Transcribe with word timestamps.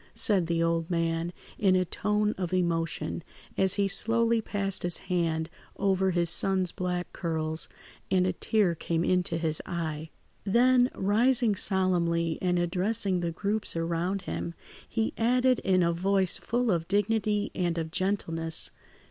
said 0.15 0.47
the 0.47 0.63
old 0.63 0.89
man 0.89 1.31
in 1.59 1.75
a 1.75 1.85
tone 1.85 2.33
of 2.35 2.51
emotion, 2.55 3.23
as 3.55 3.75
he 3.75 3.87
slowly 3.87 4.41
passed 4.41 4.81
his 4.81 4.97
hand 5.13 5.47
over 5.77 6.09
his 6.09 6.27
son's 6.27 6.71
black 6.71 7.13
curls, 7.13 7.69
and 8.09 8.25
a 8.25 8.33
tear 8.33 8.73
came 8.73 9.03
into 9.03 9.37
his 9.37 9.61
eye. 9.67 10.09
Then, 10.43 10.89
rising 10.95 11.53
solemnly 11.53 12.39
and 12.41 12.57
addressing 12.57 13.19
the 13.19 13.31
groups 13.31 13.75
around 13.75 14.23
him, 14.23 14.55
he 14.89 15.13
added 15.19 15.59
in 15.59 15.83
a 15.83 15.93
voice 15.93 16.39
full 16.39 16.71
of 16.71 16.87
dignity 16.87 17.51
and 17.53 17.77
of 17.77 17.91
gentleness. 17.91 18.71